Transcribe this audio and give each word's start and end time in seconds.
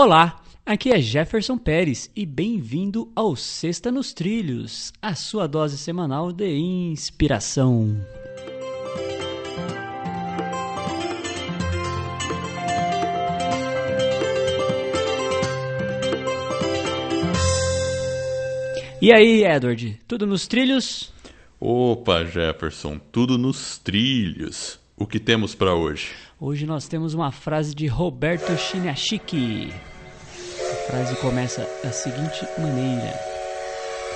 Olá, 0.00 0.40
aqui 0.64 0.92
é 0.92 1.00
Jefferson 1.00 1.58
Pérez 1.58 2.08
e 2.14 2.24
bem-vindo 2.24 3.10
ao 3.16 3.34
Sexta 3.34 3.90
nos 3.90 4.12
Trilhos, 4.12 4.92
a 5.02 5.12
sua 5.16 5.48
dose 5.48 5.76
semanal 5.76 6.30
de 6.30 6.56
inspiração. 6.56 8.00
E 19.02 19.12
aí, 19.12 19.42
Edward, 19.42 19.98
tudo 20.06 20.28
nos 20.28 20.46
trilhos? 20.46 21.12
Opa, 21.58 22.24
Jefferson, 22.24 23.00
tudo 23.10 23.36
nos 23.36 23.78
trilhos. 23.78 24.78
O 25.00 25.06
que 25.06 25.20
temos 25.20 25.54
para 25.54 25.74
hoje? 25.74 26.10
Hoje 26.40 26.66
nós 26.66 26.88
temos 26.88 27.14
uma 27.14 27.30
frase 27.30 27.72
de 27.72 27.86
Roberto 27.86 28.56
Chiniachiki. 28.56 29.72
A 29.72 30.90
frase 30.90 31.14
começa 31.20 31.60
da 31.84 31.92
seguinte 31.92 32.44
maneira: 32.58 33.14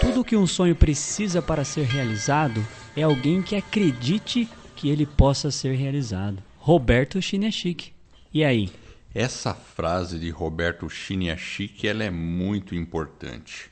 Tudo 0.00 0.24
que 0.24 0.36
um 0.36 0.48
sonho 0.48 0.74
precisa 0.74 1.40
para 1.40 1.62
ser 1.64 1.84
realizado 1.84 2.60
é 2.96 3.04
alguém 3.04 3.40
que 3.40 3.54
acredite 3.54 4.48
que 4.74 4.88
ele 4.88 5.06
possa 5.06 5.48
ser 5.48 5.76
realizado. 5.76 6.42
Roberto 6.58 7.22
Chiniachiki. 7.22 7.92
E 8.32 8.42
aí? 8.42 8.68
Essa 9.14 9.54
frase 9.54 10.18
de 10.18 10.28
Roberto 10.30 10.90
Chiniachiki 10.90 11.86
ela 11.86 12.02
é 12.02 12.10
muito 12.10 12.74
importante. 12.74 13.70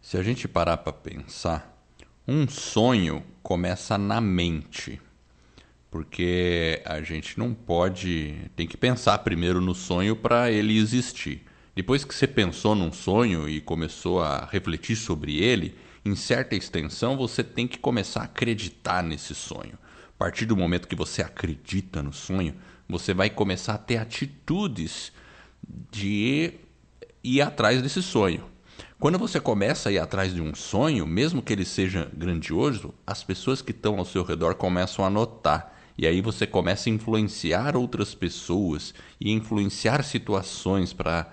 Se 0.00 0.16
a 0.16 0.22
gente 0.22 0.48
parar 0.48 0.78
para 0.78 0.94
pensar, 0.94 1.78
um 2.26 2.48
sonho 2.48 3.22
começa 3.42 3.98
na 3.98 4.18
mente. 4.18 4.98
Porque 5.90 6.82
a 6.84 7.00
gente 7.00 7.38
não 7.38 7.54
pode. 7.54 8.34
Tem 8.54 8.66
que 8.66 8.76
pensar 8.76 9.18
primeiro 9.18 9.60
no 9.60 9.74
sonho 9.74 10.14
para 10.14 10.50
ele 10.50 10.76
existir. 10.76 11.44
Depois 11.74 12.04
que 12.04 12.14
você 12.14 12.26
pensou 12.26 12.74
num 12.74 12.92
sonho 12.92 13.48
e 13.48 13.60
começou 13.60 14.20
a 14.20 14.48
refletir 14.50 14.96
sobre 14.96 15.38
ele, 15.38 15.76
em 16.04 16.16
certa 16.16 16.56
extensão 16.56 17.16
você 17.16 17.42
tem 17.44 17.66
que 17.68 17.78
começar 17.78 18.20
a 18.20 18.24
acreditar 18.24 19.02
nesse 19.02 19.34
sonho. 19.34 19.78
A 20.08 20.18
partir 20.18 20.44
do 20.44 20.56
momento 20.56 20.88
que 20.88 20.96
você 20.96 21.22
acredita 21.22 22.02
no 22.02 22.12
sonho, 22.12 22.54
você 22.88 23.14
vai 23.14 23.30
começar 23.30 23.74
a 23.74 23.78
ter 23.78 23.98
atitudes 23.98 25.12
de 25.90 26.54
ir 27.22 27.40
atrás 27.40 27.80
desse 27.80 28.02
sonho. 28.02 28.44
Quando 28.98 29.16
você 29.16 29.38
começa 29.38 29.88
a 29.88 29.92
ir 29.92 29.98
atrás 30.00 30.34
de 30.34 30.40
um 30.40 30.54
sonho, 30.56 31.06
mesmo 31.06 31.40
que 31.40 31.52
ele 31.52 31.64
seja 31.64 32.10
grandioso, 32.12 32.92
as 33.06 33.22
pessoas 33.22 33.62
que 33.62 33.70
estão 33.70 33.96
ao 33.98 34.04
seu 34.04 34.24
redor 34.24 34.56
começam 34.56 35.04
a 35.04 35.10
notar. 35.10 35.77
E 35.98 36.06
aí 36.06 36.20
você 36.20 36.46
começa 36.46 36.88
a 36.88 36.92
influenciar 36.92 37.76
outras 37.76 38.14
pessoas 38.14 38.94
e 39.20 39.32
influenciar 39.32 40.04
situações 40.04 40.92
para 40.92 41.26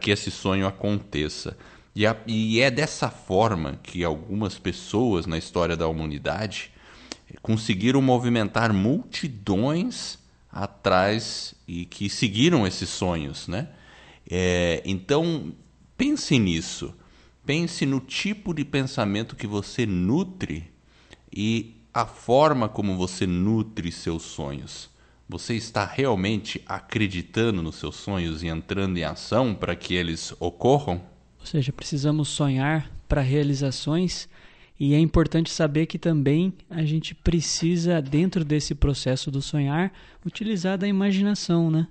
que 0.00 0.10
esse 0.10 0.30
sonho 0.30 0.66
aconteça. 0.66 1.58
E, 1.94 2.06
a, 2.06 2.16
e 2.26 2.58
é 2.60 2.70
dessa 2.70 3.10
forma 3.10 3.78
que 3.82 4.02
algumas 4.02 4.58
pessoas 4.58 5.26
na 5.26 5.36
história 5.36 5.76
da 5.76 5.86
humanidade 5.86 6.72
conseguiram 7.42 8.00
movimentar 8.00 8.72
multidões 8.72 10.18
atrás 10.50 11.54
e 11.66 11.84
que 11.84 12.08
seguiram 12.08 12.66
esses 12.66 12.88
sonhos, 12.88 13.46
né? 13.46 13.68
É, 14.30 14.82
então 14.86 15.52
pense 15.98 16.38
nisso. 16.38 16.94
Pense 17.44 17.84
no 17.84 18.00
tipo 18.00 18.54
de 18.54 18.64
pensamento 18.64 19.36
que 19.36 19.46
você 19.46 19.84
nutre 19.84 20.70
e 21.30 21.77
a 21.98 22.06
forma 22.06 22.68
como 22.68 22.96
você 22.96 23.26
nutre 23.26 23.90
seus 23.90 24.22
sonhos. 24.22 24.88
Você 25.28 25.54
está 25.54 25.84
realmente 25.84 26.62
acreditando 26.64 27.60
nos 27.60 27.74
seus 27.74 27.96
sonhos 27.96 28.40
e 28.40 28.46
entrando 28.46 28.96
em 28.96 29.02
ação 29.02 29.52
para 29.52 29.74
que 29.74 29.94
eles 29.94 30.32
ocorram? 30.38 31.02
Ou 31.40 31.44
seja, 31.44 31.72
precisamos 31.72 32.28
sonhar 32.28 32.88
para 33.08 33.20
realizações 33.20 34.28
e 34.78 34.94
é 34.94 35.00
importante 35.00 35.50
saber 35.50 35.86
que 35.86 35.98
também 35.98 36.54
a 36.70 36.84
gente 36.84 37.16
precisa, 37.16 38.00
dentro 38.00 38.44
desse 38.44 38.76
processo 38.76 39.28
do 39.28 39.42
sonhar, 39.42 39.92
utilizar 40.24 40.78
da 40.78 40.86
imaginação, 40.86 41.68
né? 41.68 41.88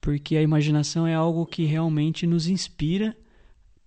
Porque 0.00 0.36
a 0.36 0.42
imaginação 0.42 1.06
é 1.06 1.14
algo 1.14 1.46
que 1.46 1.64
realmente 1.64 2.26
nos 2.26 2.48
inspira 2.48 3.16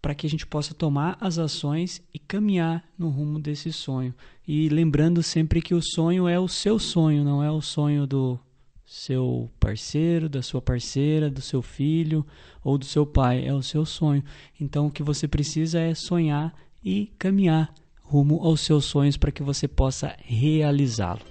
para 0.05 0.13
que 0.13 0.27
a 0.27 0.29
gente 0.29 0.45
possa 0.45 0.71
tomar 0.71 1.17
as 1.19 1.39
ações 1.39 1.99
e 2.13 2.19
caminhar 2.19 2.83
no 2.95 3.09
rumo 3.09 3.39
desse 3.39 3.73
sonho. 3.73 4.13
E 4.47 4.69
lembrando 4.69 5.23
sempre 5.23 5.63
que 5.63 5.73
o 5.73 5.81
sonho 5.81 6.27
é 6.27 6.39
o 6.39 6.47
seu 6.47 6.77
sonho, 6.77 7.23
não 7.23 7.41
é 7.41 7.49
o 7.49 7.59
sonho 7.59 8.05
do 8.05 8.39
seu 8.85 9.49
parceiro, 9.59 10.29
da 10.29 10.43
sua 10.43 10.61
parceira, 10.61 11.27
do 11.27 11.41
seu 11.41 11.59
filho 11.59 12.23
ou 12.63 12.77
do 12.77 12.85
seu 12.85 13.03
pai, 13.03 13.47
é 13.47 13.51
o 13.51 13.63
seu 13.63 13.83
sonho. 13.83 14.23
Então 14.61 14.85
o 14.85 14.91
que 14.91 15.01
você 15.01 15.27
precisa 15.27 15.79
é 15.79 15.95
sonhar 15.95 16.53
e 16.83 17.11
caminhar 17.17 17.73
rumo 18.03 18.43
aos 18.43 18.61
seus 18.61 18.85
sonhos 18.85 19.17
para 19.17 19.31
que 19.31 19.41
você 19.41 19.67
possa 19.67 20.15
realizá-lo. 20.19 21.21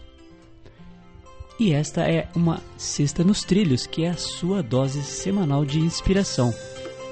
E 1.60 1.72
esta 1.72 2.10
é 2.10 2.28
uma 2.34 2.60
Sexta 2.76 3.22
nos 3.22 3.42
Trilhos, 3.42 3.86
que 3.86 4.02
é 4.02 4.08
a 4.08 4.16
sua 4.16 4.64
dose 4.64 5.00
semanal 5.04 5.64
de 5.64 5.78
inspiração. 5.78 6.52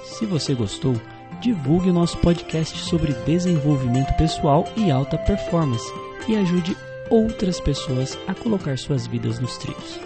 Se 0.03 0.27
você 0.27 0.57
gostou, 0.57 1.01
divulgue 1.43 1.91
o 1.91 1.93
nosso 1.93 2.17
podcast 2.19 2.79
sobre 2.79 3.13
desenvolvimento 3.27 4.15
pessoal 4.17 4.65
e 4.77 4.91
alta 4.91 5.19
performance 5.19 5.85
e 6.29 6.37
ajude 6.37 6.77
outras 7.11 7.61
pessoas 7.61 8.17
a 8.27 8.35
colocar 8.35 8.79
suas 8.79 9.07
vidas 9.07 9.39
nos 9.41 9.59
trilhos. 9.59 10.01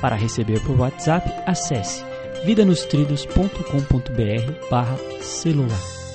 Para 0.00 0.16
receber 0.16 0.62
por 0.64 0.78
WhatsApp, 0.78 1.28
acesse 1.44 2.02
vidanostrilhos.com.br 2.44 4.70
barra 4.70 4.96
celular. 5.20 6.05